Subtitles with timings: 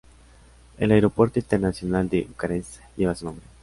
[0.79, 3.45] El Aeropuerto Internacional de Bucarest lleva su nombre.